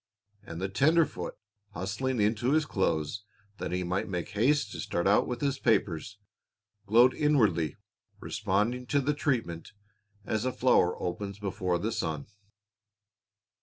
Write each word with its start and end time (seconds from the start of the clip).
And 0.41 0.59
the 0.59 0.67
tenderfoot, 0.67 1.35
hustling 1.75 2.19
into 2.19 2.53
his 2.53 2.65
clothes 2.65 3.23
that 3.59 3.71
he 3.71 3.83
might 3.83 4.09
make 4.09 4.29
haste 4.29 4.71
to 4.71 4.79
start 4.79 5.05
out 5.05 5.27
with 5.27 5.41
his 5.41 5.59
papers, 5.59 6.17
glowed 6.87 7.13
inwardly, 7.13 7.77
responding 8.19 8.87
to 8.87 8.99
the 8.99 9.13
treatment 9.13 9.73
as 10.25 10.43
a 10.43 10.51
flower 10.51 10.99
opens 10.99 11.37
before 11.37 11.77
the 11.77 11.91
sun. 11.91 12.25